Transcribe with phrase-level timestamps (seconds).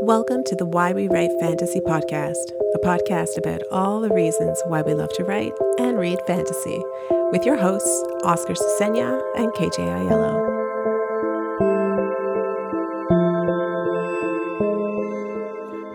[0.00, 4.82] Welcome to the Why We Write Fantasy podcast, a podcast about all the reasons why
[4.82, 6.82] we love to write and read fantasy,
[7.32, 10.36] with your hosts, Oscar Cecena and KJ Aiello.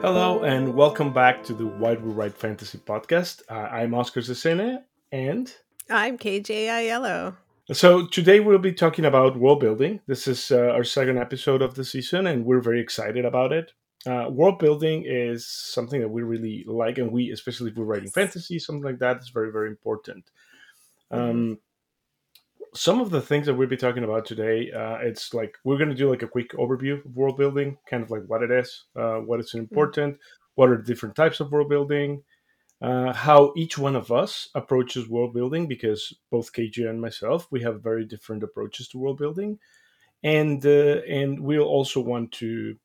[0.01, 3.43] Hello, and welcome back to the Why We Write Fantasy podcast.
[3.49, 5.53] Uh, I'm Oscar Cecena, and
[5.91, 7.35] I'm KJ Aiello.
[7.71, 10.01] So today we'll be talking about world building.
[10.07, 13.73] This is uh, our second episode of the season, and we're very excited about it
[14.05, 18.09] uh, world building is something that we really like, and we, especially if we're writing
[18.09, 20.25] fantasy, something like that, is very, very important.
[21.11, 21.29] Mm-hmm.
[21.29, 21.59] Um,
[22.73, 25.89] some of the things that we'll be talking about today, uh, it's like we're going
[25.89, 28.85] to do like a quick overview of world building, kind of like what it is,
[28.95, 29.59] uh, what is mm-hmm.
[29.59, 30.17] important,
[30.55, 32.23] what are the different types of world building,
[32.81, 37.61] uh, how each one of us approaches world building, because both KJ and myself, we
[37.61, 39.59] have very different approaches to world building,
[40.23, 42.77] and uh, and we'll also want to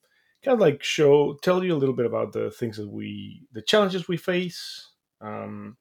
[0.46, 3.62] kind of like show tell you a little bit about the things that we the
[3.62, 5.76] challenges we face um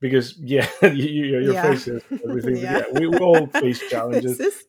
[0.00, 1.62] because yeah you, your yeah.
[1.62, 2.56] face is everything.
[2.62, 2.78] Yeah.
[2.78, 2.98] yeah.
[2.98, 4.36] we, we all face challenges.
[4.36, 4.64] this,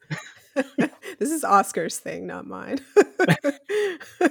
[0.56, 2.80] is, this is oscar's thing not mine.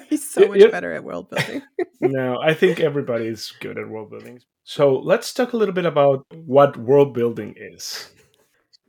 [0.09, 1.63] He's so much better at world building.
[2.01, 4.41] No i think everybody is good at world building.
[4.63, 8.13] So let's talk a little bit about what world building is.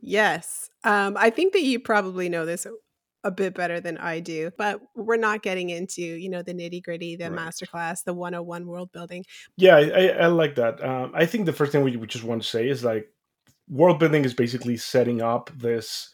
[0.00, 0.68] Yes.
[0.84, 2.66] Um, I think that you probably know this
[3.24, 4.50] a bit better than I do.
[4.56, 7.48] But we're not getting into, you know, the nitty gritty, the right.
[7.48, 9.24] masterclass, the 101 world building.
[9.56, 10.82] Yeah, I, I like that.
[10.84, 13.08] Um, I think the first thing we, we just want to say is like
[13.68, 16.10] world building is basically setting up this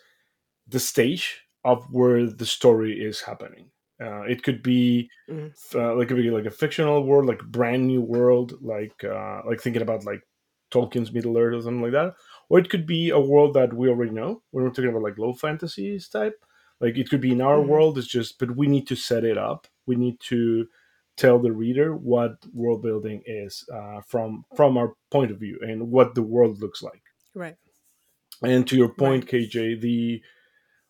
[0.66, 3.70] the stage of where the story is happening.
[4.00, 5.52] Uh, it could be mm.
[5.74, 9.40] uh, like it could be like a fictional world, like brand new world, like uh,
[9.46, 10.20] like thinking about like
[10.70, 12.14] Tolkien's Middle Earth or something like that,
[12.48, 14.42] or it could be a world that we already know.
[14.50, 16.38] When we're talking about like low fantasies type,
[16.80, 17.70] like it could be in our mm-hmm.
[17.70, 20.66] world it's just but we need to set it up we need to
[21.16, 25.90] tell the reader what world building is uh, from from our point of view and
[25.90, 27.02] what the world looks like
[27.34, 27.56] right
[28.42, 29.50] and to your point right.
[29.50, 30.22] kj the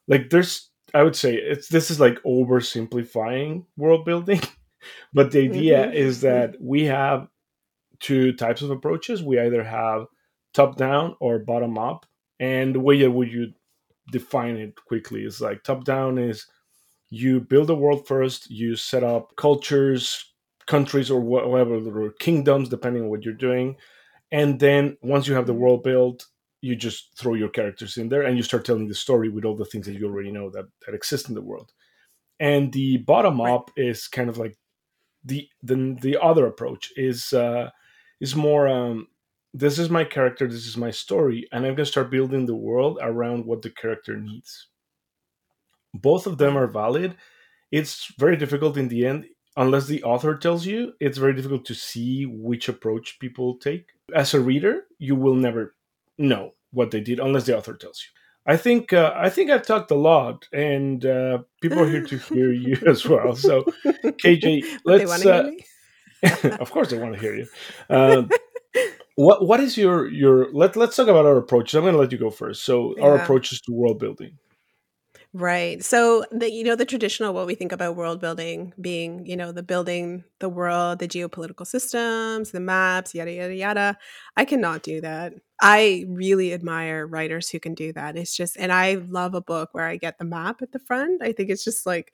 [0.06, 4.40] like there's i would say it's this is like oversimplifying world building
[5.12, 5.96] but the idea mm-hmm.
[5.96, 7.28] is that we have
[8.00, 10.06] two types of approaches we either have
[10.52, 12.06] top down or bottom up
[12.40, 13.54] and the way that we would
[14.10, 15.22] define it quickly.
[15.22, 16.46] It's like top down is
[17.10, 20.32] you build a world first, you set up cultures,
[20.66, 23.76] countries, or whatever, or kingdoms, depending on what you're doing.
[24.30, 26.26] And then once you have the world built,
[26.60, 29.56] you just throw your characters in there and you start telling the story with all
[29.56, 31.72] the things that you already know that, that exist in the world.
[32.40, 34.56] And the bottom up is kind of like
[35.24, 37.70] the the the other approach is uh,
[38.20, 39.08] is more um,
[39.58, 42.54] this is my character, this is my story, and I'm going to start building the
[42.54, 44.68] world around what the character needs.
[45.92, 47.16] Both of them are valid.
[47.72, 49.26] It's very difficult in the end,
[49.56, 53.88] unless the author tells you, it's very difficult to see which approach people take.
[54.14, 55.74] As a reader, you will never
[56.18, 58.52] know what they did unless the author tells you.
[58.52, 62.16] I think uh, I think I've talked a lot, and uh, people are here to
[62.16, 63.34] hear you as well.
[63.34, 65.26] So, KJ, let's.
[65.26, 65.50] Uh,
[66.60, 67.46] of course, they want to hear you.
[69.18, 71.74] What what is your your let let's talk about our approach.
[71.74, 72.64] I'm going to let you go first.
[72.64, 73.02] So yeah.
[73.02, 74.38] our approaches to world building.
[75.32, 75.82] Right.
[75.82, 79.50] So the you know the traditional what we think about world building being, you know,
[79.50, 83.98] the building the world, the geopolitical systems, the maps, yada yada yada.
[84.36, 85.32] I cannot do that.
[85.60, 88.16] I really admire writers who can do that.
[88.16, 91.24] It's just and I love a book where I get the map at the front.
[91.24, 92.12] I think it's just like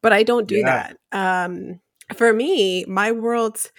[0.00, 0.92] but I don't do yeah.
[1.10, 1.40] that.
[1.46, 1.80] Um
[2.14, 3.72] for me, my world's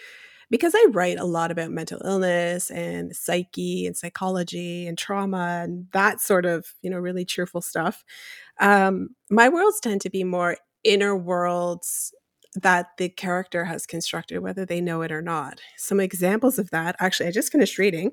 [0.50, 5.88] because I write a lot about mental illness and psyche and psychology and trauma and
[5.92, 8.04] that sort of, you know, really cheerful stuff.
[8.60, 12.14] Um, my worlds tend to be more inner worlds
[12.56, 15.62] that the character has constructed, whether they know it or not.
[15.76, 18.12] Some examples of that, actually, I just finished reading.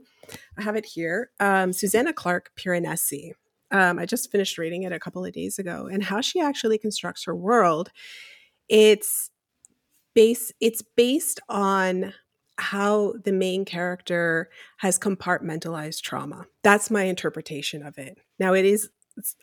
[0.58, 1.30] I have it here.
[1.40, 3.32] Um, Susanna Clarke Piranesi.
[3.70, 6.78] Um, I just finished reading it a couple of days ago, and how she actually
[6.78, 7.90] constructs her world.
[8.68, 9.30] It's
[10.14, 10.52] base.
[10.60, 12.12] It's based on
[12.56, 14.48] how the main character
[14.78, 16.46] has compartmentalized trauma.
[16.62, 18.18] That's my interpretation of it.
[18.38, 18.90] Now, it is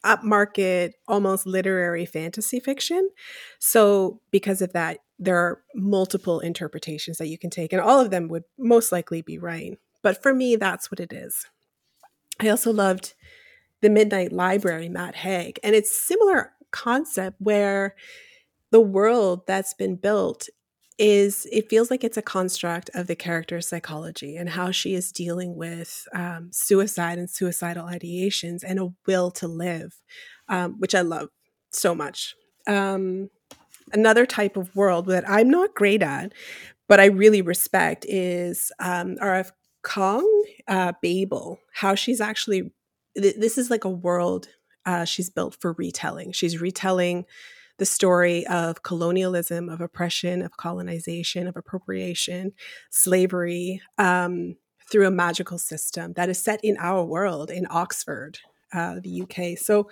[0.05, 3.09] upmarket, almost literary fantasy fiction.
[3.59, 8.11] So, because of that, there are multiple interpretations that you can take, and all of
[8.11, 9.77] them would most likely be right.
[10.01, 11.45] But for me, that's what it is.
[12.39, 13.13] I also loved
[13.81, 17.95] The Midnight Library, Matt Haig, and it's similar concept where
[18.71, 20.47] the world that's been built
[20.97, 25.11] is it feels like it's a construct of the character's psychology and how she is
[25.11, 29.99] dealing with um, suicide and suicidal ideations and a will to live,
[30.47, 31.29] um, which I love
[31.71, 32.35] so much.
[32.67, 33.29] Um,
[33.93, 36.33] another type of world that I'm not great at,
[36.87, 39.51] but I really respect is um, R.F.
[39.83, 40.27] Kuang,
[40.67, 42.71] uh, Babel, how she's actually,
[43.17, 44.49] th- this is like a world
[44.85, 46.31] uh, she's built for retelling.
[46.31, 47.25] She's retelling
[47.81, 52.53] the story of colonialism, of oppression, of colonization, of appropriation,
[52.91, 54.55] slavery um,
[54.91, 58.37] through a magical system that is set in our world in Oxford,
[58.71, 59.57] uh, the UK.
[59.57, 59.89] So,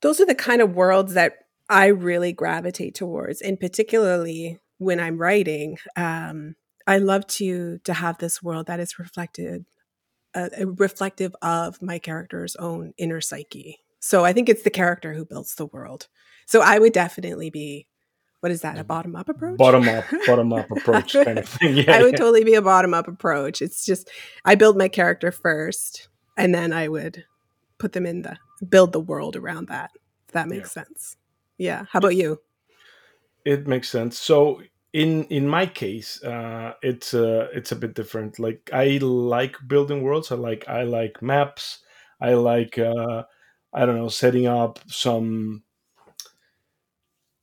[0.00, 5.18] those are the kind of worlds that I really gravitate towards, and particularly when I'm
[5.18, 5.76] writing.
[5.94, 6.54] Um,
[6.86, 9.66] I love to to have this world that is reflected,
[10.34, 13.80] uh, reflective of my character's own inner psyche.
[14.02, 16.08] So I think it's the character who builds the world.
[16.46, 17.86] So I would definitely be
[18.40, 19.56] what is that a bottom up approach?
[19.56, 21.76] Bottom up bottom up approach kind of thing.
[21.76, 22.18] yeah, i would yeah.
[22.18, 23.62] totally be a bottom up approach.
[23.62, 24.10] It's just
[24.44, 27.24] i build my character first and then i would
[27.78, 28.36] put them in the
[28.68, 29.92] build the world around that
[30.26, 30.82] if that makes yeah.
[30.82, 31.16] sense.
[31.56, 31.84] Yeah.
[31.92, 32.40] How about you?
[33.44, 34.18] It makes sense.
[34.18, 34.62] So
[34.92, 38.40] in in my case uh it's uh it's a bit different.
[38.40, 40.32] Like i like building worlds.
[40.32, 41.78] I like i like maps.
[42.20, 43.22] I like uh
[43.72, 45.62] i don't know setting up some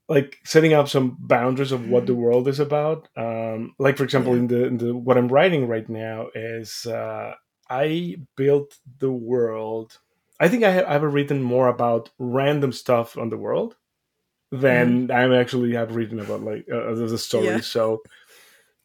[0.09, 2.23] like setting up some boundaries of what the mm-hmm.
[2.23, 3.07] world is about.
[3.15, 4.39] Um, like for example, yeah.
[4.39, 7.33] in, the, in the what I'm writing right now is uh,
[7.69, 9.99] I built the world.
[10.39, 13.75] I think I have, I have written more about random stuff on the world
[14.51, 15.13] than mm.
[15.13, 17.45] I actually have written about like uh, the story.
[17.45, 17.59] Yeah.
[17.59, 18.01] So,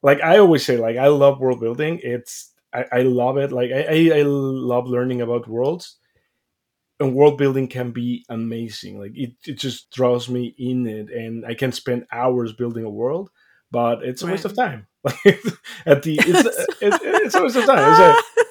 [0.02, 2.00] like I always say, like I love world building.
[2.02, 3.50] It's I, I love it.
[3.50, 5.96] Like I, I love learning about worlds
[7.00, 11.44] and world building can be amazing like it, it just draws me in it and
[11.46, 13.30] i can spend hours building a world
[13.70, 16.48] but it's a waste of time at the it's,
[16.80, 18.44] it, it's a waste of time it's a,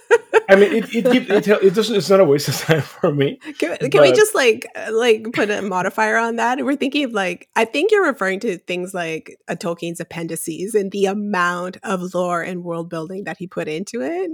[0.50, 1.96] I mean, it it, it it doesn't.
[1.96, 3.40] It's not a waste of time for me.
[3.60, 6.64] Can, can we just like uh, like put a modifier on that?
[6.64, 10.92] We're thinking of like I think you're referring to things like a Tolkien's appendices and
[10.92, 14.30] the amount of lore and world building that he put into it.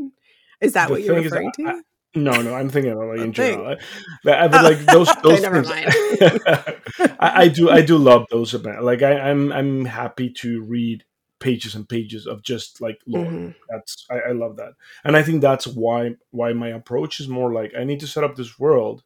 [0.62, 1.84] Is that what you're referring to?
[2.16, 3.76] I, no, no, I'm thinking about like in general.
[4.24, 6.42] But, but like those, those okay, things,
[7.20, 8.84] I, I, do, I do love those about.
[8.84, 11.04] Like I, am I'm, I'm happy to read
[11.40, 13.26] pages and pages of just like lore.
[13.26, 13.52] Mm-hmm.
[13.70, 14.74] That's I, I love that,
[15.04, 18.24] and I think that's why why my approach is more like I need to set
[18.24, 19.04] up this world,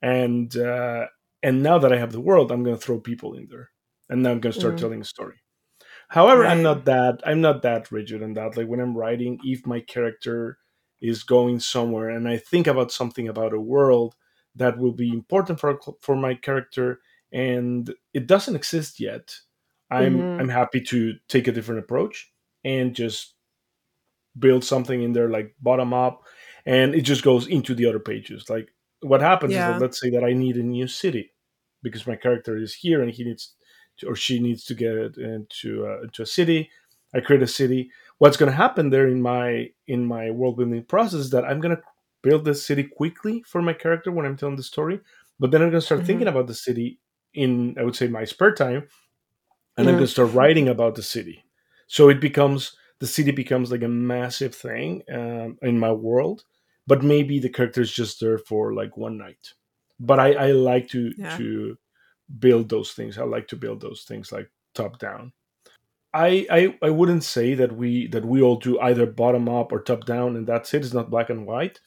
[0.00, 1.06] and uh,
[1.42, 3.70] and now that I have the world, I'm going to throw people in there,
[4.08, 4.82] and now I'm going to start mm-hmm.
[4.82, 5.36] telling a story.
[6.08, 6.52] However, right.
[6.52, 8.56] I'm not that I'm not that rigid in that.
[8.56, 10.58] Like when I'm writing, if my character
[11.02, 14.14] is going somewhere and i think about something about a world
[14.54, 17.00] that will be important for for my character
[17.32, 19.34] and it doesn't exist yet
[19.90, 20.40] i'm mm-hmm.
[20.40, 22.32] i'm happy to take a different approach
[22.64, 23.34] and just
[24.38, 26.22] build something in there like bottom up
[26.64, 28.68] and it just goes into the other pages like
[29.00, 29.68] what happens yeah.
[29.68, 31.32] is that let's say that i need a new city
[31.82, 33.54] because my character is here and he needs
[33.98, 36.70] to, or she needs to get into uh, into a city
[37.14, 37.90] i create a city
[38.22, 41.60] what's going to happen there in my in my world building process is that I'm
[41.60, 41.82] going to
[42.22, 45.00] build the city quickly for my character when I'm telling the story,
[45.40, 46.06] but then I'm going to start mm-hmm.
[46.06, 47.00] thinking about the city
[47.34, 49.88] in I would say my spare time, and mm-hmm.
[49.88, 51.44] I'm going to start writing about the city.
[51.88, 56.44] So it becomes the city becomes like a massive thing um, in my world,
[56.86, 59.54] but maybe the character is just there for like one night.
[59.98, 61.36] But I, I like to yeah.
[61.38, 61.76] to
[62.38, 63.18] build those things.
[63.18, 65.32] I like to build those things like top down.
[66.14, 69.80] I, I I wouldn't say that we that we all do either bottom up or
[69.80, 70.84] top down and that's it.
[70.84, 71.80] It's not black and white.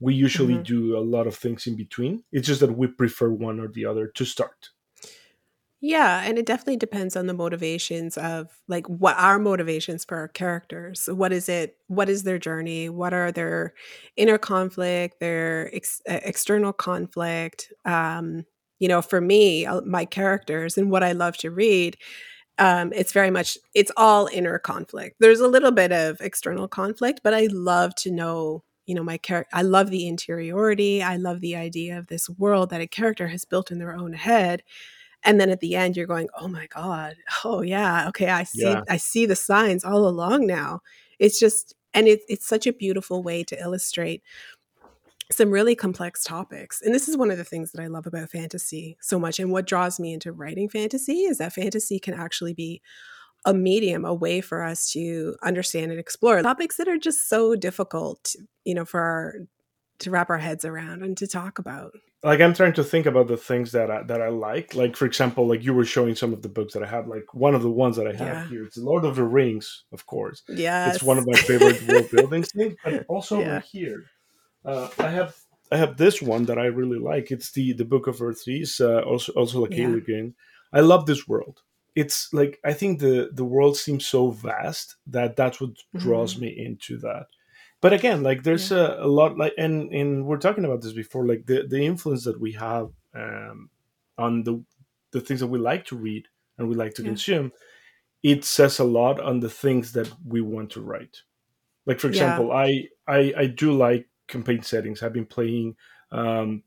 [0.00, 0.62] We usually mm-hmm.
[0.62, 2.24] do a lot of things in between.
[2.32, 4.70] It's just that we prefer one or the other to start.
[5.82, 10.28] Yeah, and it definitely depends on the motivations of like what our motivations for our
[10.28, 11.08] characters.
[11.10, 11.78] What is it?
[11.86, 12.90] What is their journey?
[12.90, 13.72] What are their
[14.16, 17.72] inner conflict, their ex- external conflict?
[17.86, 18.44] Um,
[18.78, 21.96] you know, for me, uh, my characters and what I love to read,
[22.60, 25.16] um, it's very much it's all inner conflict.
[25.18, 29.16] There's a little bit of external conflict but i love to know you know my
[29.16, 31.02] character i love the interiority.
[31.02, 34.12] I love the idea of this world that a character has built in their own
[34.12, 34.62] head.
[35.22, 37.16] And then at the end you're going oh my god.
[37.44, 38.08] Oh yeah.
[38.08, 38.82] Okay i see yeah.
[38.88, 40.80] i see the signs all along now.
[41.18, 44.22] It's just and it, it's such a beautiful way to illustrate
[45.32, 46.82] some really complex topics.
[46.82, 49.38] And this is one of the things that I love about fantasy so much.
[49.38, 52.82] And what draws me into writing fantasy is that fantasy can actually be
[53.44, 57.54] a medium, a way for us to understand and explore topics that are just so
[57.54, 58.34] difficult,
[58.64, 59.34] you know, for our
[60.00, 61.92] to wrap our heads around and to talk about.
[62.22, 64.74] Like I'm trying to think about the things that I, that I like.
[64.74, 67.06] Like for example, like you were showing some of the books that I have.
[67.06, 68.48] Like one of the ones that I have yeah.
[68.48, 70.42] here, it's Lord of the Rings, of course.
[70.48, 72.74] Yeah, it's one of my favorite world building things.
[72.84, 73.46] But also yeah.
[73.46, 74.04] over here,
[74.64, 75.36] uh, I have
[75.72, 77.30] I have this one that I really like.
[77.30, 79.86] It's the the Book of Earthsea, uh, also also like yeah.
[79.88, 80.34] Alien.
[80.72, 81.62] I love this world.
[81.96, 86.40] it's like I think the the world seems so vast that that's what draws Mhm.
[86.40, 87.26] me into that.
[87.80, 88.78] But again, like there's Yeah.
[89.02, 92.24] a, a lot like and and we're talking about this before, like the the influence
[92.24, 93.70] that we have um,
[94.18, 94.64] on the
[95.12, 97.08] the things that we like to read and we like to Yeah.
[97.10, 97.52] consume.
[98.22, 101.22] It says a lot on the things that we want to write.
[101.86, 105.02] Like for example, I I, I do like campaign settings.
[105.02, 105.76] I've been playing
[106.12, 106.62] um,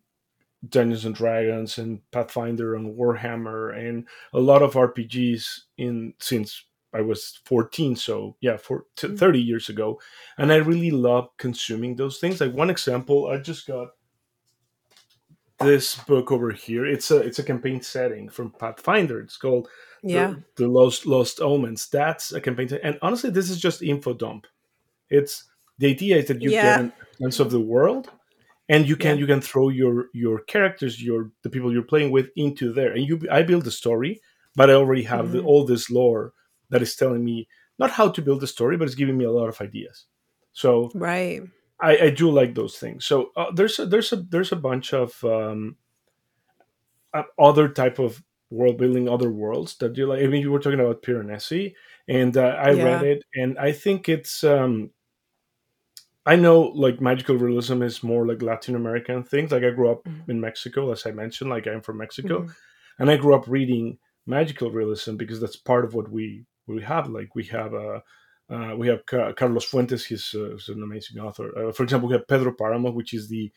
[0.69, 7.01] Dungeons and Dragons and Pathfinder and Warhammer and a lot of RPGs in since I
[7.01, 9.17] was 14 so yeah for t- Mm.
[9.17, 9.99] 30 years ago
[10.37, 13.89] and I really love consuming those things like one example I just got
[15.59, 19.69] this book over here it's a it's a campaign setting from Pathfinder it's called
[20.03, 20.35] Yeah.
[20.55, 24.13] the, the Lost Lost Omens that's a campaign set- and honestly this is just info
[24.13, 24.45] dump
[25.09, 25.45] it's
[25.79, 26.77] the idea is that you Yeah.
[26.77, 28.09] get a sense of the world
[28.69, 29.21] and you can Yeah.
[29.21, 33.05] you can throw your your characters your the people you're playing with into there and
[33.07, 34.21] you i build the story
[34.55, 35.45] but i already have the, Mhm.
[35.45, 36.33] all this lore
[36.69, 37.47] that is telling me
[37.79, 40.05] not how to build the story but it's giving me a lot of ideas
[40.53, 41.41] so Right.
[41.81, 44.93] i, I do like those things so uh, there's a there's a there's a bunch
[44.93, 45.75] of um
[47.13, 50.59] uh, other type of world building other worlds that you like i mean you were
[50.59, 51.73] talking about piranesi
[52.07, 54.89] and uh, i read it and i think it's um
[56.25, 59.51] I know like magical realism is more like Latin American things.
[59.51, 60.29] Like I grew up Mhm.
[60.29, 62.55] in Mexico, as I mentioned, like I'm from Mexico, Mhm.
[62.99, 67.09] and I grew up reading magical realism because that's part of what we we have.
[67.09, 68.03] Like we have a
[68.49, 70.05] uh, we have Ca- Carlos Fuentes.
[70.05, 71.47] He's, uh, he's an amazing author.
[71.57, 73.51] Uh, for example, we have Pedro Paramo, which is the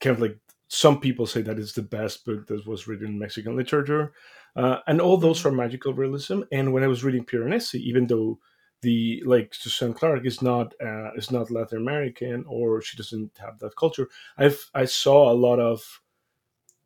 [0.00, 0.38] kind of like
[0.68, 4.12] some people say that is the best book that was written in Mexican literature,
[4.56, 5.46] uh, and all those Mhm.
[5.46, 6.42] are magical realism.
[6.52, 8.38] And when I was reading Piranesi, even though
[8.82, 13.58] the like Susan Clarke is not uh, is not Latin American or she doesn't have
[13.60, 16.00] that culture, I've I saw a lot of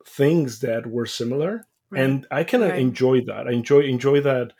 [0.05, 2.01] things that were similar, Right.
[2.03, 2.79] and I kind of Right.
[2.79, 3.47] enjoy that.
[3.47, 4.53] I enjoy enjoy that.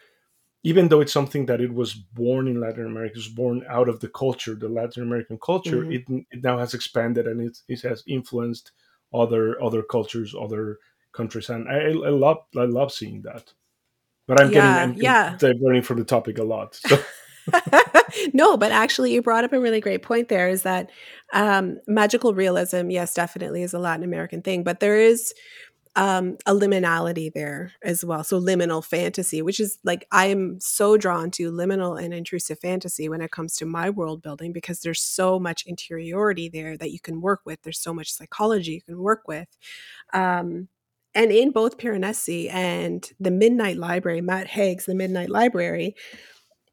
[0.63, 3.89] Even though it's something that it was born in Latin America, it was born out
[3.89, 5.93] of the culture, the Latin American culture, Mhm.
[5.93, 8.71] it, it now has expanded and it, it has influenced
[9.13, 10.77] other other cultures, other
[11.13, 13.53] countries, and I, I love I love seeing that.
[14.27, 15.37] But I'm Yeah, getting I'm yeah.
[15.37, 16.75] diverting from the topic a lot.
[16.75, 16.97] So
[18.33, 20.89] no, but actually, you brought up a really great point there is that
[21.33, 25.33] um, magical realism, yes, definitely is a Latin American thing, but there is
[25.95, 28.23] um, a liminality there as well.
[28.23, 33.21] So, liminal fantasy, which is like I'm so drawn to liminal and intrusive fantasy when
[33.21, 37.21] it comes to my world building because there's so much interiority there that you can
[37.21, 37.61] work with.
[37.63, 39.47] There's so much psychology you can work with.
[40.13, 40.69] Um,
[41.13, 45.95] and in both Piranesi and the Midnight Library, Matt Haig's The Midnight Library,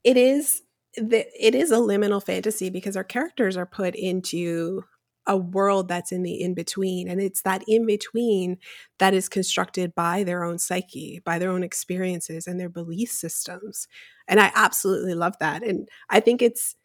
[0.08, 0.62] it is
[0.96, 4.82] the, it is a liminal fantasy because our characters are put into
[5.26, 8.56] a world that's in the in between and it's that in between
[8.98, 13.86] that is constructed by their own psyche by their own experiences and their belief systems
[14.26, 16.76] and i absolutely love that and i think it's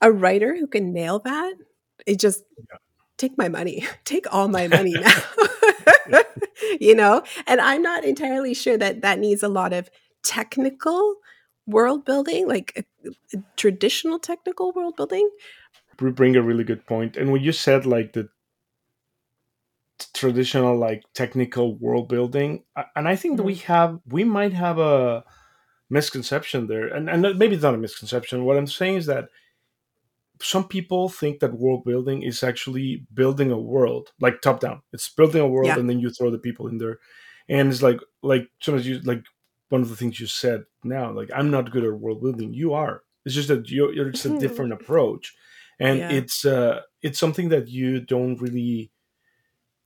[0.00, 1.54] a writer who can nail that.
[2.06, 2.44] It just
[3.18, 3.86] take my money.
[4.04, 5.22] Take all my money now.
[6.80, 7.22] You know?
[7.46, 9.90] And i'm not entirely sure that that needs a lot of
[10.22, 11.16] technical
[11.66, 15.28] world building like uh, traditional technical world building
[16.00, 17.16] you bring a really good point.
[17.16, 18.28] And when you said like the
[20.12, 25.24] traditional like technical world building, and I think that we have we might have a
[25.90, 28.44] misconception there, and and maybe it's not a misconception.
[28.44, 29.28] What I'm saying is that
[30.40, 34.82] some people think that world building is actually building a world like top down.
[34.92, 35.78] It's building a world Yeah.
[35.78, 36.98] and then you throw the people in there,
[37.48, 39.24] and it's like like sometimes you like
[39.68, 41.10] one of the things you said now.
[41.12, 42.54] Like I'm not good at world building.
[42.54, 43.02] You are.
[43.24, 45.34] It's just that you you're it's a different approach,
[45.80, 46.10] and Yeah.
[46.12, 48.92] it's uh it's something that you don't really.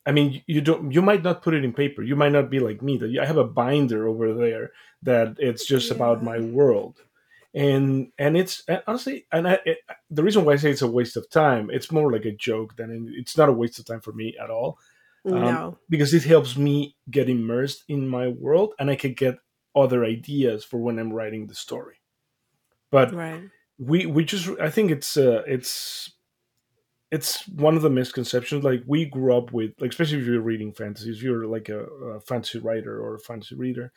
[0.06, 0.92] I mean, you don't.
[0.92, 2.02] You might not put it in paper.
[2.02, 2.96] You might not be like me.
[2.96, 4.70] That I have a binder over there
[5.02, 6.96] that it's just about my world,
[7.54, 9.78] and and it's and honestly, and I, it,
[10.10, 12.76] the reason why I say it's a waste of time, it's more like a joke
[12.76, 14.78] than it- it's not a waste of time for me at all,
[15.26, 19.37] um, no because it helps me get immersed in my world, and I can get
[19.74, 21.96] other ideas for when I'm writing the story.
[22.90, 26.12] But right we we just I think it's uh, it's
[27.10, 28.64] it's one of the misconceptions.
[28.64, 31.80] Like we grew up with, like especially if you're reading fantasies, if you're like a,
[31.84, 33.92] a fantasy writer or a fantasy reader,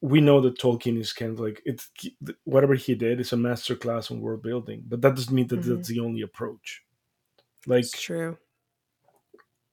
[0.00, 1.90] we know that Tolkien is kind of like it's
[2.44, 5.60] whatever he did is a master class in world building, but that doesn't mean that
[5.60, 5.76] Mhm.
[5.76, 6.84] that's the only approach.
[7.66, 8.38] Like it's true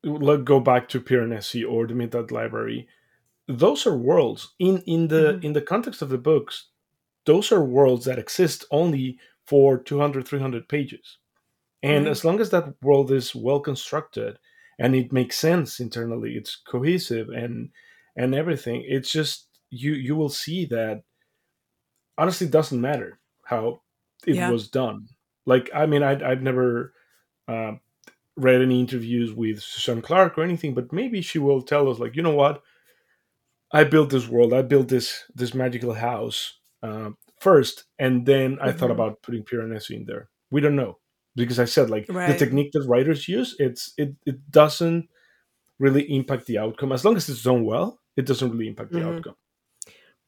[0.04, 2.88] let go back to Piranesi or the Midnight Library.
[3.48, 5.44] Those are worlds in in the Mhm.
[5.44, 6.70] in the context of the books.
[7.26, 11.20] Those are worlds that exist only for 200 300 pages.
[11.84, 12.10] And Right.
[12.10, 14.40] as long as that world is well constructed
[14.80, 17.72] and it makes sense internally, it's cohesive and
[18.18, 18.84] and everything.
[18.88, 21.04] It's just you you will see that
[22.18, 23.82] honestly it doesn't matter how
[24.26, 24.42] it Yeah.
[24.42, 25.08] was done.
[25.46, 26.94] Like I mean, I'd I'd never
[27.48, 27.74] uh,
[28.38, 32.16] read any interviews with Susan Clarke or anything, but maybe she will tell us like,
[32.16, 32.64] you know what,
[33.76, 36.40] I built this world, I built this this magical house
[36.84, 38.98] uh, first, and then I thought Mhm.
[38.98, 40.30] about putting Piranesi in there.
[40.52, 41.00] We don't know
[41.36, 45.10] because I said like the technique that writers use, it's it it doesn't
[45.80, 48.02] really impact the outcome as long as it's done well.
[48.18, 49.10] It doesn't really impact the Mhm.
[49.10, 49.36] outcome.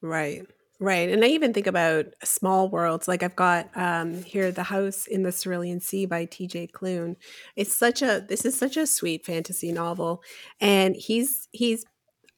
[0.01, 0.45] Right.
[0.79, 1.09] Right.
[1.09, 3.07] And I even think about small worlds.
[3.07, 7.15] Like I've got um here The House in the Cerulean Sea by TJ Klune.
[7.55, 10.21] It's such a this is such a sweet fantasy novel.
[10.61, 11.83] And he's he's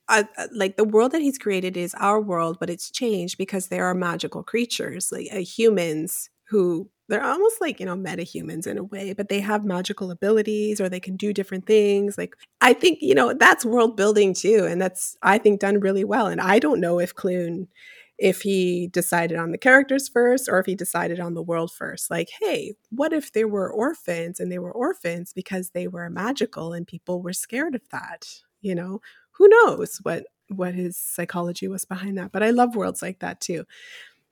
[0.09, 3.67] uh, uh, like the world that he's created is our world, but it's changed because
[3.67, 8.77] there are magical creatures, like uh, humans who they're almost like, you know, metahumans in
[8.77, 12.17] a way, but they have magical abilities or they can do different things.
[12.17, 14.65] Like, I think, you know, that's world building too.
[14.69, 16.27] And that's, I think, done really well.
[16.27, 17.67] And I don't know if Klune,
[18.19, 22.11] if he decided on the characters first or if he decided on the world first.
[22.11, 26.73] Like, hey, what if there were orphans and they were orphans because they were magical
[26.73, 28.27] and people were scared of that?
[28.61, 29.01] You know,
[29.39, 33.41] who knows what what his psychology was behind that but i love worlds like that
[33.41, 33.65] too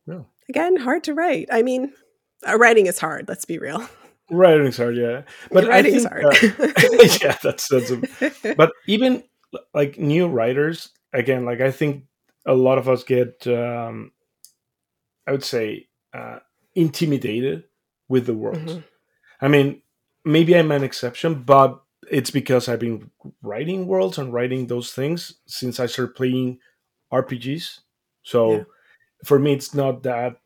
[0.05, 0.21] Yeah.
[0.49, 1.91] again hard to write i mean
[2.47, 3.87] uh, writing is hard let's be real
[4.29, 5.21] Writing's hard, yeah.
[5.53, 6.33] But writing is hard uh,
[7.23, 7.91] yeah, that's that's.
[8.43, 9.23] A, but even
[9.73, 12.03] like new writers, again, like I think
[12.45, 14.11] a lot of us get, um,
[15.25, 16.39] I would say, uh,
[16.75, 17.63] intimidated
[18.09, 18.57] with the world.
[18.67, 18.83] Mhm.
[19.39, 19.81] I mean,
[20.25, 23.11] maybe I'm an exception, but it's because I've been
[23.41, 26.59] writing worlds and writing those things since I started playing
[27.11, 27.79] RPGs.
[28.23, 28.63] So Yeah.
[29.25, 30.37] for me, it's not that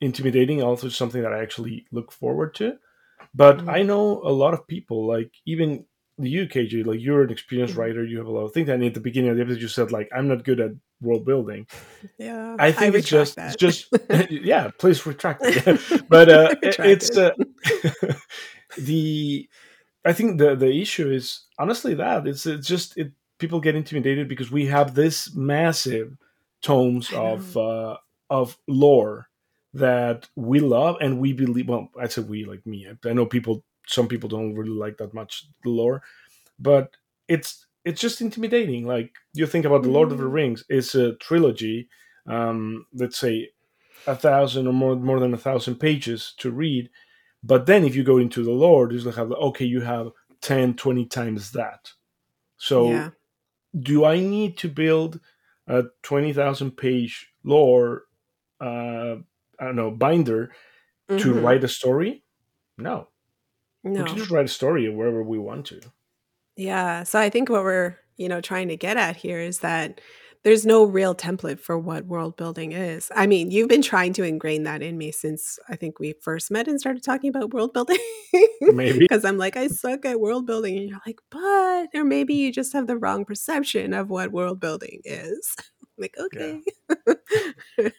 [0.00, 0.62] intimidating.
[0.62, 2.78] Also, something that I actually look forward to.
[3.34, 3.68] But Mhm.
[3.72, 5.84] I know a lot of people, like even
[6.18, 7.78] the you KJ, like you're an experienced Mhm.
[7.78, 8.68] witer, you have a lot of things.
[8.68, 11.24] And at the beginning of the episode, you said like I'm not good at world
[11.24, 11.66] building.
[12.18, 13.58] yeah I think it's retract just it's that.
[13.58, 14.70] just yeah.
[14.78, 16.08] Please retract it.
[16.08, 17.18] but uh, it's it.
[17.18, 18.14] uh,
[18.78, 19.48] the
[20.04, 24.28] I think the the issue is honestly that it's it's just it people get intimidated
[24.28, 26.16] because we have this massive
[26.62, 27.96] tomes of uh,
[28.30, 29.28] of lore
[29.74, 31.68] that we love and we believe.
[31.68, 32.88] Well, I say we like me.
[32.88, 33.64] I, I know people.
[33.86, 36.02] Some people don't really like that much the lore,
[36.58, 36.96] but
[37.28, 38.86] it's it's just intimidating.
[38.86, 40.32] Like you think about the Lord of the Mhm.
[40.32, 41.88] Rings, it's a trilogy.
[42.26, 43.50] Um, let's say
[44.06, 46.90] a thousand or more more than a thousand pages to read
[47.42, 51.06] but then if you go into the lore you have okay you have 10 20
[51.06, 51.92] times that
[52.58, 53.10] so yeah
[53.80, 55.20] do i need to build
[55.68, 58.04] a 20000 page lore
[58.60, 59.16] uh
[59.60, 60.52] i don't know binder
[61.18, 61.42] to Mhm.
[61.42, 62.24] write a story
[62.78, 63.08] no.
[63.84, 65.80] no we can just write a story wherever we want to
[66.56, 67.04] Yeah.
[67.04, 70.00] So I think what we're, you know, trying to get at here is that
[70.42, 73.10] there's no real template for what world building is.
[73.14, 76.50] I mean, you've been trying to ingrain that in me since I think we first
[76.50, 77.98] met and started talking about world building.
[78.60, 80.78] maybe Because I'm like, I suck at world building.
[80.78, 84.60] And you're like, but, or maybe you just have the wrong perception of what world
[84.60, 85.54] building is.
[85.98, 86.60] like, okay.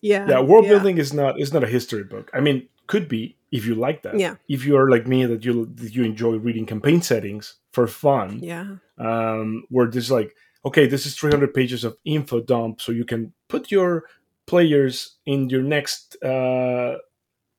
[0.00, 0.26] yeah.
[0.28, 0.70] yeah world yeah.
[0.70, 4.02] building is not is not a history book i mean could be if you like
[4.02, 4.36] that Yeah.
[4.48, 8.38] if you are like me that you that you enjoy reading campaign settings for fun
[8.42, 8.76] Yeah.
[8.98, 13.32] um, where there's like, okay, this is 300 pages of info dump, so you can
[13.48, 14.04] put your
[14.46, 16.96] players in your next uh,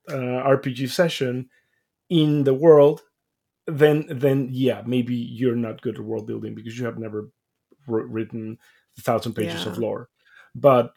[0.09, 1.49] uh, RPG session
[2.09, 3.03] in the world.
[3.67, 7.29] Then, then yeah, maybe you're not good at world building because you have never
[7.87, 8.57] wr- written
[8.97, 10.09] a thousand pages of lore.
[10.55, 10.93] But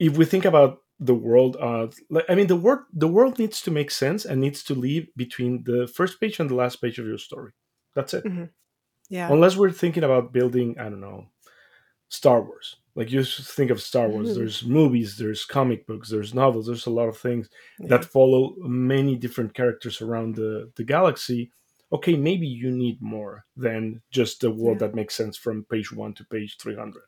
[0.00, 1.86] if we think about the world, uh,
[2.28, 5.62] I mean, the world the world needs to make sense and needs to live between
[5.64, 7.52] the first page and the last page of your story.
[7.94, 8.24] That's it
[9.08, 9.30] Yeah.
[9.32, 11.26] unless we're thinking about building i don't know
[12.08, 14.34] star wars like you think of star wars Mhm.
[14.36, 17.48] there's movies there's comic books there's novels there's a lot of things
[17.80, 17.88] yeah.
[17.88, 21.50] that follow many different characters around the, the galaxy
[21.92, 24.86] okay maybe you need more than just a world Yeah.
[24.88, 27.02] that makes sense from page 1 to page 300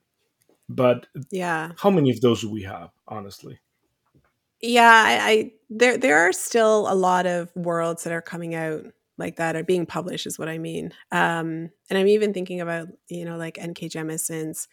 [0.68, 1.72] but yeah.
[1.78, 3.58] how many of those do we have honestly
[4.61, 8.84] Yeah, I, I there there are still a lot of worlds that are coming out
[9.18, 10.92] like that are being published is what I mean.
[11.12, 14.68] Um and I'm even thinking about, you know, like NK Jemisin's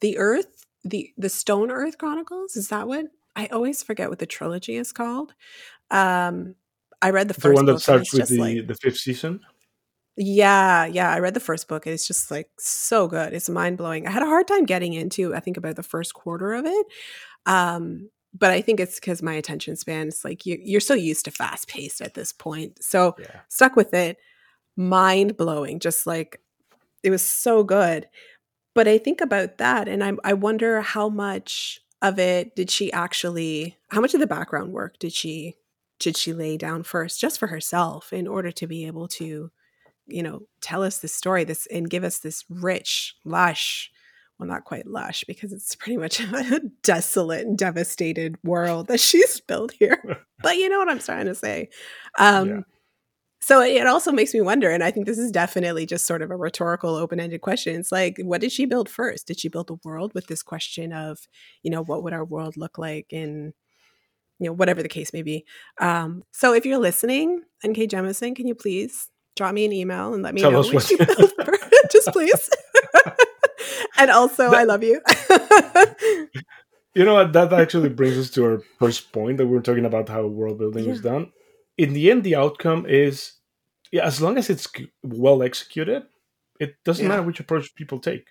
[0.00, 3.06] The Earth, the the Stone Earth Chronicles, is that what?
[3.36, 5.34] I always forget what the trilogy is called.
[5.90, 6.54] Um
[7.00, 9.40] I read the the first one that starts with the like the fifth season
[10.16, 13.32] yeah, yeah, I read the first book and it's just like so good.
[13.32, 14.06] It's mind-blowing.
[14.06, 16.86] I had a hard time getting into I think about the first quarter of it.
[17.46, 21.24] Um but I think it's because my attention span is like you, you're so used
[21.26, 22.82] to fast paced at this point.
[22.82, 24.18] So yeah stuck with it,
[24.76, 25.78] mind blowing.
[25.80, 26.40] Just like
[27.02, 28.08] it was so good.
[28.74, 32.92] but I think about that and I I wonder how much of it did she
[32.92, 35.54] actually how much of the background work did she
[36.00, 39.50] did she lay down first just for herself in order to be able to
[40.06, 43.90] you know tell us this story this and give us this rich lush
[44.38, 49.40] well not quite lush because it's pretty much a desolate and devastated world that she's
[49.40, 50.02] built here.
[50.42, 51.70] But you know what i'm trying to say?
[52.18, 52.60] Um yeah.
[53.40, 56.30] so it also makes me wonder and i think this is definitely just sort of
[56.30, 57.80] a rhetorical open-ended question.
[57.80, 59.26] It's like what did she build first?
[59.26, 61.18] Did she build the world with this question of
[61.62, 63.54] you know what would our world look like in
[64.38, 65.46] you know whatever the case may be?
[65.80, 70.22] Um so if you're listening nk jemisin can you please drop me an email and
[70.22, 71.32] let me Tell know what you built
[71.90, 72.50] just please.
[73.96, 75.00] And also, that, I love you.
[76.94, 77.32] you know what?
[77.32, 80.58] That actually brings us to our first point that we are talking about how world
[80.58, 80.92] building yeah.
[80.92, 81.32] is done.
[81.76, 83.32] In the end, the outcome is
[83.92, 84.66] yeah, as long as it's
[85.02, 86.04] well executed,
[86.58, 87.08] it doesn't yeah.
[87.08, 88.26] matter which approach people take.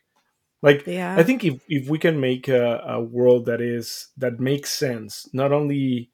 [0.62, 1.16] Like, yeah.
[1.18, 5.28] I think if, if we can make a, a world that is that makes sense,
[5.34, 6.12] not only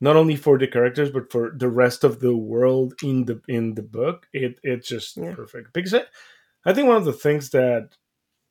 [0.00, 3.74] not only for the characters but for the rest of the world in the in
[3.74, 5.34] the book it it's just yeah.
[5.34, 6.02] perfect because I,
[6.64, 7.96] I think one of the things that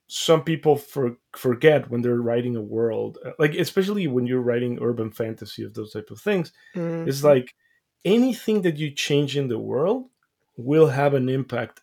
[0.08, 4.78] some people for, forget when they're writing a world uh, like especially when you're writing
[4.82, 7.08] urban fantasy of those type of things mm-hmm.
[7.08, 7.56] is like
[8.06, 10.06] anything that you change in the world
[10.56, 11.82] will have an impact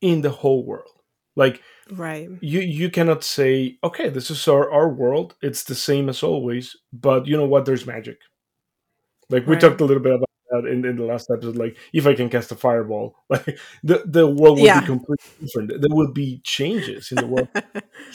[0.00, 0.90] in the whole world.
[1.34, 2.28] Like right.
[2.42, 5.34] you you cannot say okay this is our, our world.
[5.40, 7.64] It's the same as always but you know what?
[7.64, 8.18] There's magic.
[9.30, 9.60] Like we right.
[9.60, 10.28] talked a little bit about
[10.60, 11.56] in, in the last episode.
[11.56, 14.80] Like if I can cast a fireball, like the the world would yeah.
[14.80, 15.80] be completely different.
[15.80, 17.48] There would be changes in the world.
[17.54, 17.60] so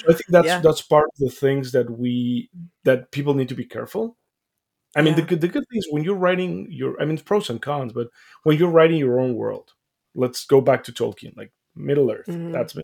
[0.10, 0.60] I think that's yeah.
[0.60, 2.50] that's part of the things that we
[2.84, 4.17] that people need to be careful.
[4.95, 5.21] I mean, yeah.
[5.21, 7.93] the good the good thing is when you're writing your I mean, pros and cons,
[7.93, 8.10] but
[8.43, 9.73] when you're writing your own world,
[10.15, 12.28] let's go back to Tolkien, like Middle Earth.
[12.28, 12.52] Mm-hmm.
[12.52, 12.76] That's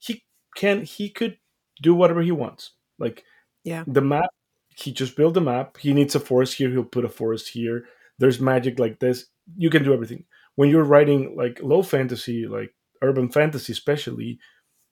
[0.00, 0.24] he
[0.56, 1.38] can he could
[1.82, 2.72] do whatever he wants.
[2.98, 3.24] Like
[3.64, 4.30] yeah, the map
[4.76, 5.76] he just built a map.
[5.78, 6.70] He needs a forest here.
[6.70, 7.84] He'll put a forest here.
[8.20, 9.26] There's magic like this.
[9.56, 10.24] You can do everything.
[10.54, 14.38] When you're writing like low fantasy, like urban fantasy, especially,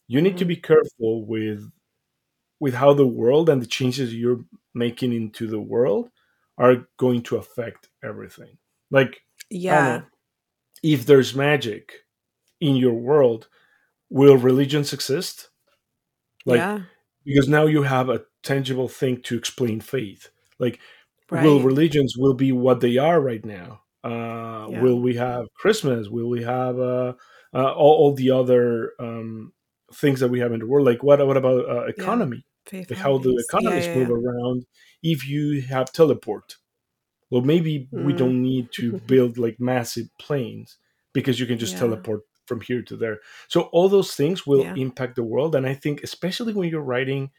[0.09, 0.39] you need mm-hmm.
[0.39, 1.71] to be careful with
[2.59, 6.11] with how the world and the changes you're making into the world
[6.57, 8.59] are going to affect everything.
[8.91, 10.03] Like, yeah, know,
[10.83, 11.93] if there's magic
[12.61, 13.49] in your world,
[14.11, 15.51] will religions exist?
[16.47, 16.81] Like, yeah.
[17.25, 20.31] because now you have a tangible thing to explain faith.
[20.59, 20.81] Like,
[21.31, 21.45] right.
[21.45, 23.83] will religions will be what they are right now?
[24.05, 24.81] Uh, yeah.
[24.81, 26.09] Will we have Christmas?
[26.09, 27.15] Will we have uh,
[27.53, 29.53] uh, all, all, the other um,
[29.93, 30.87] things that we have in the world?
[30.87, 32.45] Like, what what about uh, economy?
[32.73, 32.85] Yeah.
[32.89, 34.67] Like how the economies yeah, move around
[35.03, 36.57] if you have teleport.
[37.31, 38.05] Well, maybe mm.
[38.05, 40.79] we don't need to build like massive planes
[41.13, 43.19] because you can just teleport from here to there.
[43.49, 47.31] So all those things will impact the world, and I think especially when you're writing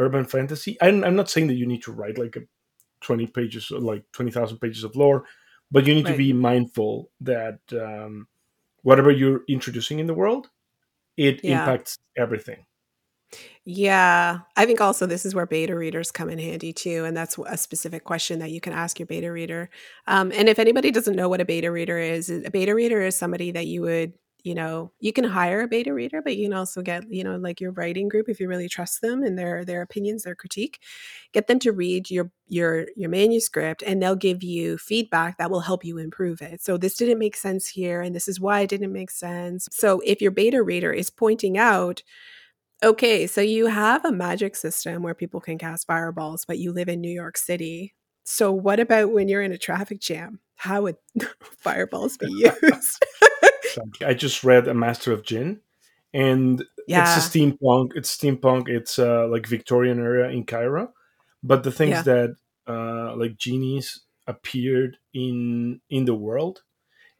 [0.00, 0.76] urban fantasy.
[0.80, 2.40] I'm, I'm, not saying that you need to write like a
[3.00, 5.24] 20 pages, like 20,000 pages of lore,
[5.70, 6.12] but you need right.
[6.12, 8.26] to be mindful that um,
[8.82, 10.48] whatever you're introducing in the world,
[11.16, 11.60] it yeah.
[11.60, 12.64] impacts everything.
[13.64, 17.38] Yeah, I think also this is where beta readers come in handy too, and that's
[17.46, 19.70] a specific question that you can ask your beta reader.
[20.06, 23.16] Um, and if anybody doesn't know what a beta reader is, a beta reader is
[23.16, 26.56] somebody that you would you know you can hire a beta reader but you can
[26.56, 29.64] also get you know like your writing group if you really trust them and their
[29.64, 30.80] their opinions their critique.
[31.32, 35.60] Get them to read your your your manuscript and they'll give you feedback that will
[35.60, 36.62] help you improve it.
[36.62, 39.68] So this didn't make sense here and this is why it didn't make sense.
[39.70, 42.02] So if your beta reader is pointing out
[42.82, 46.88] okay so you have a magic system where people can cast fireballs but you live
[46.88, 47.94] in new york city.
[48.24, 50.40] So what about when you're in a traffic jam?
[50.56, 50.96] How would
[51.42, 52.26] fireballs be
[52.62, 53.04] used
[54.04, 55.60] I just read A Master of Djinn,
[56.12, 57.16] and yeah.
[57.16, 57.92] it's a steampunk.
[57.94, 58.68] It's steampunk.
[58.68, 60.92] It's uh, like Victorian era in Cairo,
[61.42, 62.02] but the things yeah.
[62.02, 66.62] that uh, like genies appeared in in the world,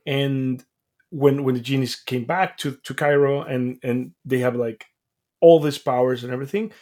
[0.06, 0.64] and
[1.10, 4.86] when when the genies came back to to Cairo and and they have like
[5.40, 6.72] all these powers and everything,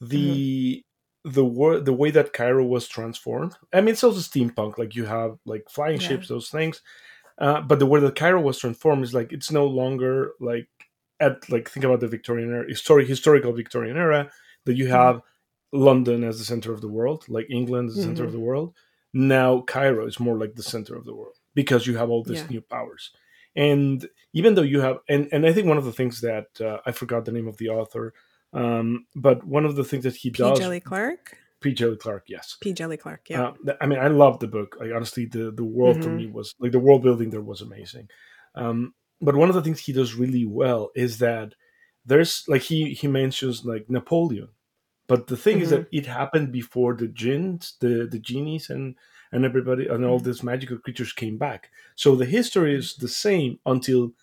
[0.00, 0.84] the
[1.24, 1.30] mm-hmm.
[1.30, 3.54] the wor- the way that Cairo was transformed.
[3.72, 4.78] I mean, it's also steampunk.
[4.78, 6.08] Like you have like flying yeah.
[6.08, 6.82] ships, those things,
[7.38, 10.68] uh, but the way that Cairo was transformed is like it's no longer like
[11.20, 14.30] at like think about the Victorian era, historic historical Victorian era
[14.64, 14.94] that you mm-hmm.
[14.94, 15.78] have mm-hmm.
[15.78, 18.10] London as the center of the world, like England as the mm-hmm.
[18.10, 18.38] center of mm-hmm.
[18.38, 18.74] the world.
[19.12, 22.42] Now Cairo is more like the center of the world because you have all these
[22.42, 22.46] yeah.
[22.50, 23.10] new powers.
[23.56, 26.78] And even though you have, and, and I think one of the things that uh,
[26.86, 28.14] I forgot the name of the author,
[28.52, 30.38] um, but one of the things that he P.
[30.38, 31.74] does, Djeli Clark, P.
[31.74, 32.56] Djeli Clark, yes.
[32.60, 32.72] P.
[32.72, 33.52] Djeli Clark, yeah.
[33.66, 34.76] Uh, I mean, I love the book.
[34.78, 36.02] Like honestly, the the world mm-hmm.
[36.04, 38.08] for me was like the world building there was amazing.
[38.54, 41.54] Um, but one of the things he does really well is that
[42.06, 44.48] there's like he he mentions like Napoleon,
[45.08, 45.70] but the thing is Mhm.
[45.72, 48.94] that it happened before the jinns, the the genies, and
[49.32, 50.24] and everybody and all Mhm.
[50.24, 51.70] these magical creatures came back.
[51.96, 54.14] So the history is the same until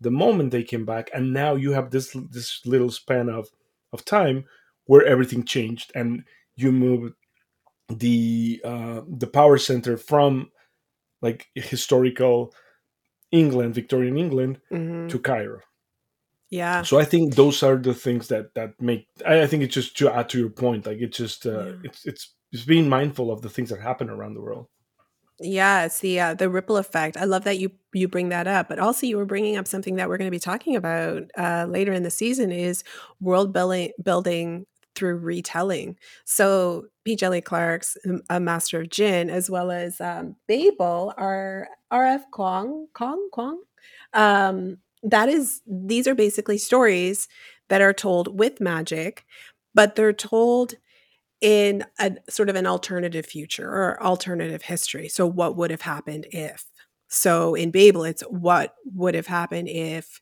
[0.00, 3.50] the moment they came back, and now you have this this little span of
[3.92, 4.44] of time
[4.86, 6.24] where everything changed, and
[6.56, 7.12] you move
[7.88, 10.50] the uh, the power center from
[11.20, 12.54] like historical
[13.30, 15.08] England, Victorian England, Mhm.
[15.10, 15.60] to Cairo.
[16.50, 16.82] Yeah.
[16.82, 19.08] So I think those are the things that that make.
[19.26, 20.86] I, I think it's just to add to your point.
[20.86, 21.74] Like it's just uh, Yeah.
[21.84, 24.66] it's it's it's being mindful of the things that happen around the world.
[25.40, 27.16] Yeah, it's the uh, the ripple effect.
[27.16, 29.96] I love that you you bring that up, but also you were bringing up something
[29.96, 32.84] that we're going to be talking about uh, later in the season is
[33.20, 35.96] world building building through retelling.
[36.24, 37.16] So P.
[37.16, 42.30] Djeli Clark's um, a master of Djinn, as well as um, Babel, are R.F.
[42.30, 43.62] Kwong Kong Kwong.
[44.12, 47.28] Um, that is, these are basically stories
[47.68, 49.24] that are told with magic,
[49.74, 50.74] but they're told
[51.40, 55.08] in a sort of an alternative future or alternative history.
[55.08, 56.64] So, what would have happened if?
[57.08, 60.20] So, in Babel, it's what would have happened if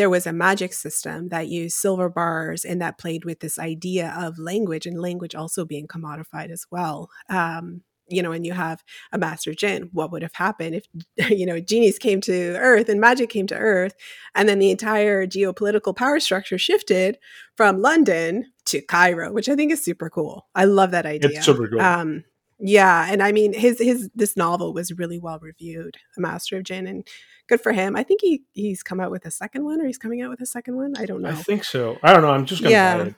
[0.00, 4.16] there was a magic system that used silver bars and that played with this idea
[4.18, 7.10] of language and language also being commodified as well.
[7.28, 8.82] Um, you know, and you have
[9.12, 9.90] a master jinn.
[9.92, 13.54] What would have happened if, you know, genies came to Earth and magic came to
[13.54, 13.94] Earth,
[14.34, 17.18] and then the entire geopolitical power structure shifted
[17.54, 20.46] from London to Cairo, which I think is super cool.
[20.54, 21.30] I love that idea.
[21.36, 21.80] It's super cool.
[21.82, 22.24] Um,
[22.60, 26.64] yeah, and I mean his his this novel was really well reviewed, A Master of
[26.64, 27.06] Djinn, and
[27.48, 27.96] good for him.
[27.96, 30.40] I think he he's come out with a second one, or he's coming out with
[30.40, 30.94] a second one.
[30.96, 31.30] I don't know.
[31.30, 31.98] I think so.
[32.02, 32.30] I don't know.
[32.30, 33.10] I'm just gonna Yeah.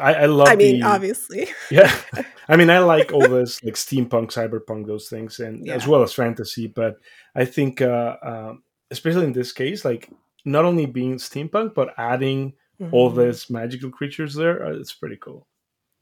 [0.00, 0.48] I, I love.
[0.48, 1.94] I mean, the, obviously, yeah.
[2.48, 6.12] I mean, I like all this like steampunk, cyberpunk, those things, and as well as
[6.12, 6.66] fantasy.
[6.66, 6.96] But
[7.34, 10.10] I think, uh, um, especially in this case, like
[10.44, 12.54] not only being steampunk, but adding
[12.92, 13.16] all Mhm.
[13.26, 15.46] these magical creatures there, uh, it's pretty cool.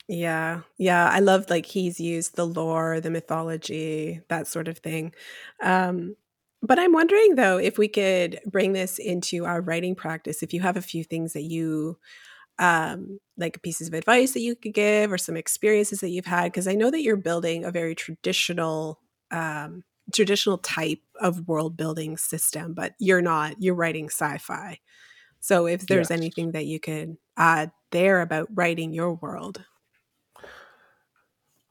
[0.08, 5.12] Yeah, yeah, I love like he's used the lore, the mythology, that sort of thing.
[5.60, 6.14] Um,
[6.62, 10.42] but I'm wondering though if we could bring this into our writing practice.
[10.42, 11.98] If you have a few things that you
[12.58, 16.44] um like pieces of advice that you could give or some experiences that you've had
[16.46, 19.00] because I know that you're building a very traditional
[19.32, 24.78] um traditional type of world building system, but you're not, you're writing sci-fi.
[25.40, 26.10] So if there's Yes.
[26.10, 29.64] anything that you could add there about writing your world.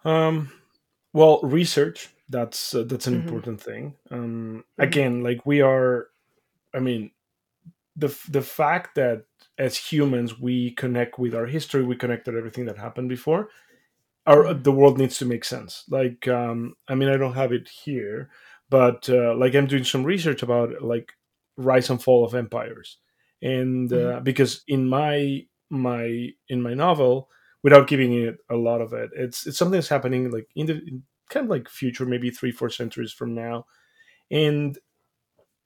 [0.06, 0.52] Um,
[1.14, 3.16] well, research that's uh, that's an Mhm.
[3.16, 3.96] important thing.
[4.12, 4.86] Um, Mhm.
[4.86, 6.08] again, like we are,
[6.76, 7.12] I mean,
[7.96, 9.26] the the fact that
[9.60, 13.50] as humans we connect with our history, we connect with everything that happened before.
[14.28, 14.56] Our Mhm.
[14.56, 15.86] the world needs to make sense.
[15.90, 18.30] Like, um, I mean, I don't have it here,
[18.70, 21.14] but uh, like I'm doing some research about like
[21.58, 23.00] rise and fall of empires,
[23.42, 27.30] and uh, because in my my in my novel
[27.66, 29.10] without giving it a lot of it.
[29.16, 32.52] It's it's something that's happening like in the in kind of like future, maybe three,
[32.52, 33.66] four centuries from now,
[34.32, 34.78] and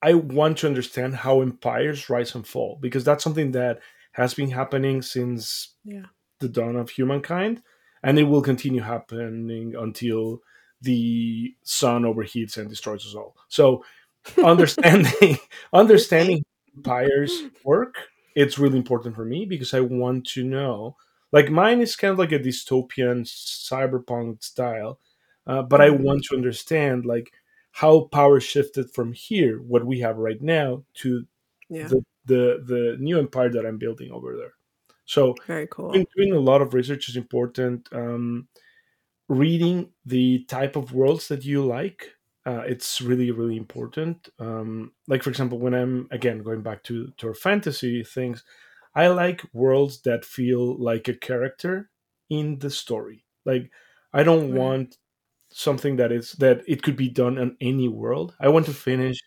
[0.02, 3.80] I want to understand how empires rise and fall because that's something that
[4.14, 6.06] has been happening since Yeah.
[6.40, 7.62] the dawn of humankind,
[8.04, 10.42] and it will continue happening until
[10.82, 13.36] the sun overheats and destroys us all.
[13.50, 13.84] So
[14.44, 15.38] understanding
[15.74, 16.44] understanding
[16.78, 17.96] empires work
[18.36, 20.96] it's really important for me because i want to know
[21.32, 25.00] like mine is kind of like a dystopian cyberpunk style
[25.48, 26.00] uh, but i Mhm.
[26.04, 27.32] want to understand like
[27.72, 31.26] how power shifted from here what we have right now to
[31.70, 31.90] Yeah.
[31.90, 34.54] the the, the new empire that i'm building over there
[35.06, 35.92] so Very cool.
[35.94, 38.48] doing, doing a lot of research is important um,
[39.28, 42.16] reading the type of worlds that you like
[42.46, 47.12] uh, it's really really important um, like for example when i'm again going back to
[47.18, 48.44] to our fantasy things
[48.96, 51.90] i like worlds that feel like a character
[52.30, 53.26] in the story.
[53.46, 53.72] Like
[54.14, 54.54] i don't Right.
[54.54, 54.98] want
[55.52, 58.36] something that is that it could be done in any world.
[58.40, 59.18] I want to finish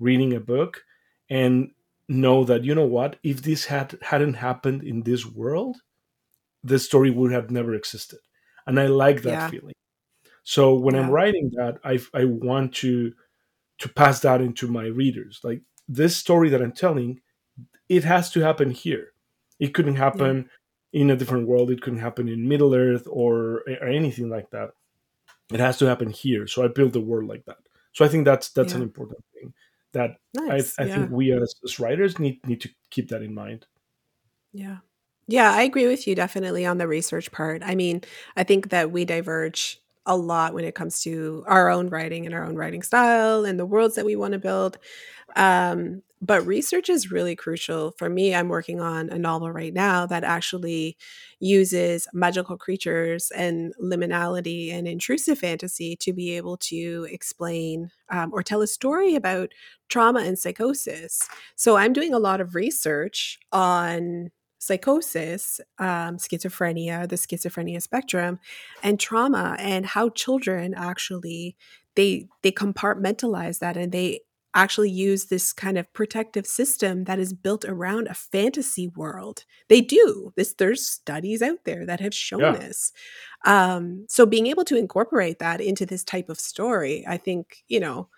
[0.00, 0.82] reading a book
[1.30, 1.72] and
[2.08, 3.18] know that you know what?
[3.22, 5.78] If this had hadn't happened in this world
[6.64, 8.18] the story would have never existed.
[8.66, 9.42] And i like that Yeah.
[9.42, 9.74] feeling.
[10.44, 13.12] So when i'm writing that i i want to
[13.80, 15.40] to pass that into my readers.
[15.44, 17.20] Like this story that i'm telling
[17.90, 19.12] it has to happen here
[19.58, 20.48] it couldn't happen
[20.92, 24.70] in a different world it couldn't happen in middle earth or, or anything like that
[25.52, 27.58] it has to happen here so i build the world like that
[27.92, 29.52] so i think that's that's an important thing
[29.92, 30.74] that Nice.
[30.78, 30.96] i, I yeah.
[30.96, 33.66] think we as, as writers need need to keep that in mind
[34.52, 34.78] Yeah.
[35.26, 37.62] Yeah, I agree with you definitely on the research part.
[37.64, 38.02] I mean,
[38.36, 42.34] I think that we diverge a lot when it comes to our own writing and
[42.34, 44.78] our own writing style and the worlds that we want to build.
[45.36, 48.34] Um, but research is really crucial for me.
[48.34, 50.98] I'm working on a novel right now that actually
[51.38, 58.42] uses magical creatures and liminality and intrusive fantasy to be able to explain um, or
[58.42, 59.50] tell a story about
[59.88, 61.26] trauma and psychosis.
[61.56, 64.30] So I'm doing a lot of research on
[64.60, 68.38] psychosis, um, schizophrenia, the schizophrenia spectrum,
[68.82, 71.56] and trauma, and how children actually
[71.96, 74.20] they they compartmentalize that and they
[74.54, 79.44] actually use this kind of protective system that is built around a fantasy world.
[79.68, 80.32] They do.
[80.36, 82.52] This there's studies out there that have shown yeah.
[82.52, 82.92] this.
[83.44, 87.80] Um, so being able to incorporate that into this type of story, I think, you
[87.80, 88.08] know,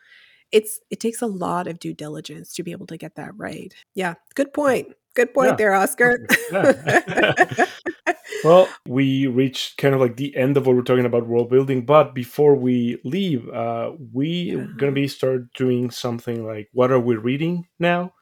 [0.50, 3.74] it's it takes a lot of due diligence to be able to get that right.
[3.94, 4.94] Yeah, good point.
[5.14, 5.56] Good point yeah.
[5.56, 6.26] there, Oscar.
[6.50, 7.66] Yeah.
[8.44, 11.84] well, we reached kind of like the end of what we're talking about world building.
[11.84, 14.68] But before we leave, uh, we uh-huh.
[14.76, 18.14] gonna be start doing something like what are we reading now?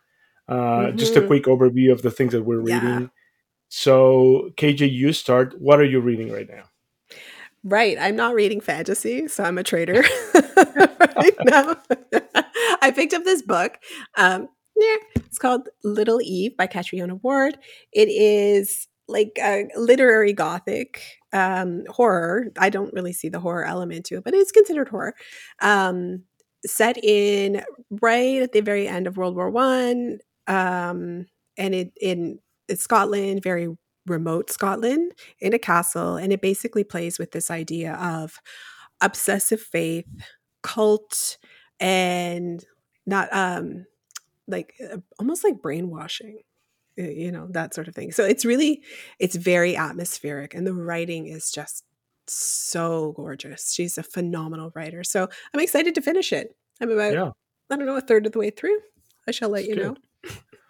[0.48, 0.96] Uh, mm-hmm.
[0.96, 1.28] Just a mm-hmm.
[1.28, 3.02] quick overview of the things that we're reading.
[3.02, 3.06] Yeah.
[3.68, 5.54] So, KJ, you start.
[5.60, 6.64] What are you reading right now?
[7.62, 7.96] Right.
[8.00, 10.02] I'm not reading fantasy, so I'm a traitor
[10.34, 11.76] right now.
[12.82, 13.78] I picked up this book.
[14.16, 14.48] Um,
[15.16, 17.58] it's called Little Eve by Catriona Ward.
[17.92, 22.46] It is like a literary gothic um, horror.
[22.58, 25.14] I don't really see the horror element to it, but it's considered horror.
[25.60, 26.24] Um,
[26.66, 27.62] set in
[28.02, 32.38] right at the very end of World War One, um, and it in
[32.74, 33.68] Scotland, very
[34.06, 38.38] remote Scotland, in a castle, and it basically plays with this idea of
[39.00, 40.06] obsessive faith,
[40.62, 41.38] cult,
[41.78, 42.64] and
[43.06, 43.86] not um
[44.50, 46.40] like uh, almost like brainwashing
[46.96, 48.12] you know that sort of thing.
[48.12, 48.82] So it's really
[49.18, 51.84] it's very atmospheric and the writing is just
[52.26, 53.72] so gorgeous.
[53.72, 55.04] She's a phenomenal writer.
[55.04, 56.54] So i'm excited to finish it.
[56.80, 57.30] I'm about yeah.
[57.70, 58.78] i don't know a third of the way through.
[59.28, 59.84] I shall let that's you good.
[59.84, 59.96] know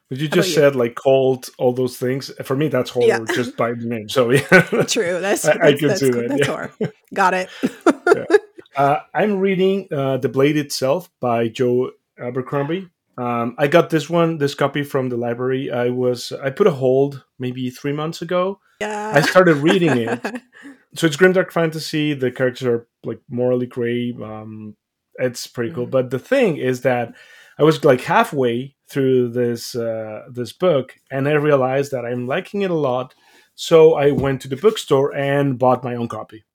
[0.09, 0.81] but you just said you?
[0.81, 2.31] like cold all those things.
[2.45, 3.21] For me that's horror yeah.
[3.33, 4.09] just by the name.
[4.09, 4.43] So yeah.
[4.85, 5.21] True.
[5.21, 6.47] That's, I, that's i, can see that that's yeah.
[6.47, 6.73] horror.
[7.15, 7.49] Got it.
[8.11, 8.25] Yeah.
[8.77, 14.39] uh, i'm reading uh, the blade itself by joe abercrombie um, I got this one,
[14.39, 15.71] this copy from the library.
[15.71, 18.61] I was I put a hold maybe three months ago.
[18.81, 19.13] Yeah.
[19.15, 20.25] I started reading it.
[20.95, 22.15] so it's grimdark fantasy.
[22.15, 24.15] The characters are like morally gray.
[24.23, 24.75] Um,
[25.17, 25.87] it's pretty cool.
[25.87, 25.91] Mm.
[25.91, 27.15] But the thing is that
[27.59, 32.63] I was like halfway through this uh, this book, and I realized that I'm liking
[32.63, 33.15] it a lot.
[33.55, 36.47] So I went to the bookstore and bought my own copy.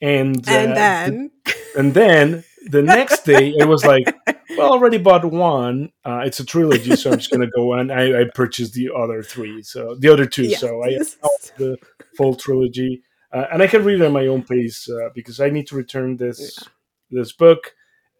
[0.00, 1.30] And and uh, then
[1.76, 4.14] and then the next day it was like
[4.56, 5.92] well, I already bought one.
[6.04, 9.22] Uh, it's a trilogy, so I'm just gonna go and I, I purchased the other
[9.22, 10.44] three, so the other two.
[10.44, 10.60] Yes.
[10.60, 11.08] So I have
[11.56, 11.76] the
[12.16, 15.50] full trilogy, uh, and I can read it at my own pace uh, because I
[15.50, 16.68] need to return this yeah.
[17.10, 17.74] this book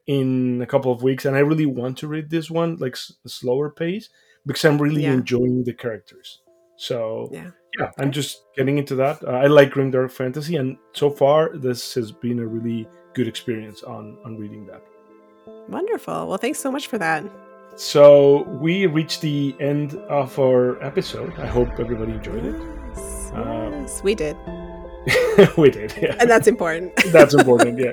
[0.07, 3.13] in a couple of weeks, and I really want to read this one like s-
[3.27, 4.09] slower pace
[4.47, 5.13] because I'm really yeah.
[5.13, 6.41] enjoying the characters.
[6.77, 9.23] So yeah, yeah I'm just getting into that.
[9.23, 13.83] Uh, I like grimdark fantasy, and so far this has been a really good experience
[13.83, 14.83] on on reading that.
[15.69, 16.29] Wonderful.
[16.29, 17.25] Well, thanks so much for that.
[17.77, 21.33] So we reached the end of our episode.
[21.39, 22.57] I hope everybody enjoyed it.
[22.95, 24.37] Yes, yes we did.
[25.59, 26.17] we did, yeah.
[26.19, 26.97] And that's important.
[27.13, 27.93] that's important, yeah.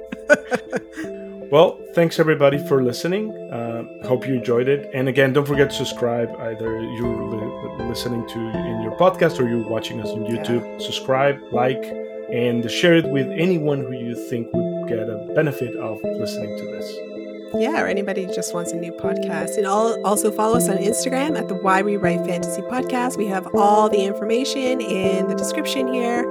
[1.51, 3.31] well, thanks everybody for listening.
[3.51, 4.89] Uh, hope you enjoyed it.
[4.93, 6.29] And again, don't forget to subscribe.
[6.39, 10.63] Either you're li- listening to in your podcast or you're watching us on YouTube.
[10.63, 10.79] Yeah.
[10.79, 11.83] Subscribe, like,
[12.31, 16.65] and share it with anyone who you think would get a benefit of listening to
[16.65, 17.12] this.
[17.55, 19.57] Yeah, or anybody just wants a new podcast.
[19.57, 23.17] And all, also follow us on Instagram at the Why We Write Fantasy Podcast.
[23.17, 26.23] We have all the information in the description here.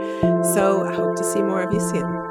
[0.42, 2.21] So I hope to see more of you soon.